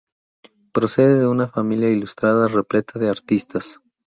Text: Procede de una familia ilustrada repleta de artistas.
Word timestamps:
Procede 0.73 1.19
de 1.19 1.27
una 1.27 1.47
familia 1.47 1.91
ilustrada 1.91 2.47
repleta 2.47 2.97
de 2.97 3.07
artistas. 3.07 3.79